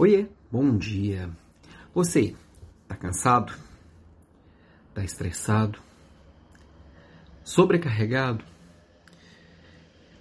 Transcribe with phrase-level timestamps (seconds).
[0.00, 1.28] Oiê, bom dia.
[1.92, 2.32] Você
[2.86, 3.52] tá cansado?
[4.94, 5.80] Tá estressado?
[7.42, 8.44] Sobrecarregado?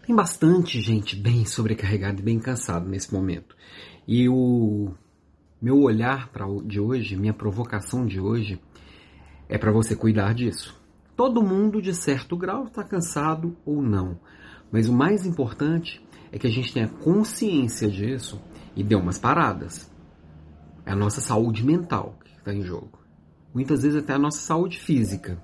[0.04, 3.56] Tem bastante gente bem sobrecarregada e bem cansada nesse momento.
[4.08, 4.96] E o
[5.62, 8.60] meu olhar para de hoje, minha provocação de hoje
[9.48, 10.76] é para você cuidar disso.
[11.16, 14.20] Todo mundo de certo grau está cansado ou não,
[14.72, 18.42] mas o mais importante é que a gente tenha consciência disso
[18.78, 19.92] e dê umas paradas.
[20.86, 23.00] É a nossa saúde mental que está em jogo.
[23.54, 25.42] Muitas vezes até a nossa saúde física.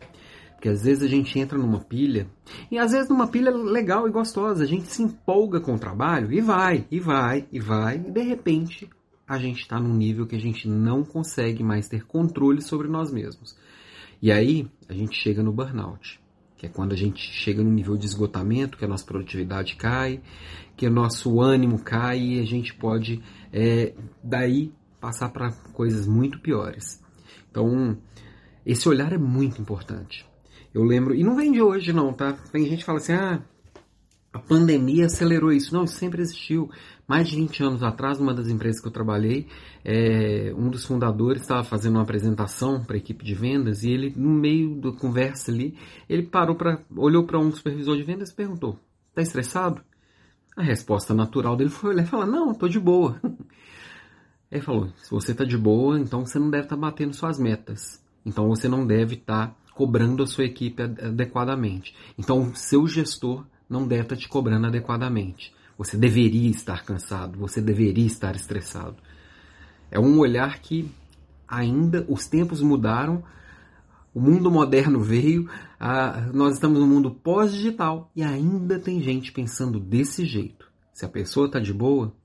[0.54, 2.30] Porque às vezes a gente entra numa pilha,
[2.72, 6.32] e às vezes numa pilha legal e gostosa, a gente se empolga com o trabalho
[6.32, 8.90] e vai, e vai, e vai, e de repente
[9.28, 13.12] a gente está num nível que a gente não consegue mais ter controle sobre nós
[13.12, 13.58] mesmos.
[14.22, 16.23] E aí a gente chega no burnout
[16.64, 20.22] que é quando a gente chega no nível de esgotamento, que a nossa produtividade cai,
[20.78, 23.22] que o nosso ânimo cai e a gente pode
[23.52, 27.04] é, daí passar para coisas muito piores.
[27.52, 27.98] Então,
[28.66, 30.26] esse olhar é muito importante.
[30.74, 32.32] Eu lembro, e não vem de hoje não, tá?
[32.32, 33.44] Tem gente que fala assim, ah,
[34.34, 35.74] a pandemia acelerou isso.
[35.74, 36.70] Não, isso sempre existiu.
[37.08, 39.48] Mais de 20 anos atrás, numa das empresas que eu trabalhei,
[39.86, 44.12] é, um dos fundadores estava fazendo uma apresentação para a equipe de vendas e ele,
[44.16, 45.78] no meio da conversa ali,
[46.10, 49.82] ele parou para olhou para um supervisor de vendas e perguntou: "Está estressado?"
[50.58, 53.20] A resposta natural dele foi olhar e falar: "Não, estou de boa."
[54.50, 57.38] Ele falou: "Se você está de boa, então você não deve estar tá batendo suas
[57.38, 58.02] metas.
[58.26, 61.96] Então você não deve estar tá cobrando a sua equipe adequadamente.
[62.18, 68.06] Então seu gestor não deve estar te cobrando adequadamente." Você deveria estar cansado, você deveria
[68.06, 68.98] estar estressado.
[69.90, 70.90] É um olhar que
[71.48, 73.24] ainda os tempos mudaram,
[74.14, 79.80] o mundo moderno veio, a, nós estamos no mundo pós-digital e ainda tem gente pensando
[79.80, 80.72] desse jeito.
[80.94, 82.16] Se a pessoa está de boa,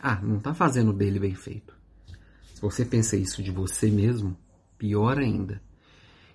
[0.00, 1.74] ah, não está fazendo dele bem feito.
[2.54, 4.36] Se você pensa isso de você mesmo,
[4.78, 5.60] pior ainda.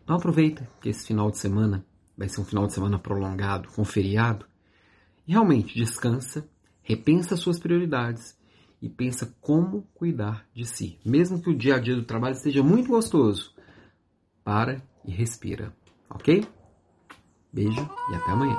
[0.04, 1.86] Então aproveita que esse final de semana
[2.18, 4.46] vai ser um final de semana prolongado, com feriado,
[5.28, 6.48] realmente descansa
[6.88, 8.38] Repensa suas prioridades
[8.82, 10.98] e pensa como cuidar de si.
[11.04, 13.54] Mesmo que o dia a dia do trabalho esteja muito gostoso,
[14.42, 15.76] para e respira,
[16.10, 16.48] ok?
[17.52, 18.58] Beijo e até amanhã.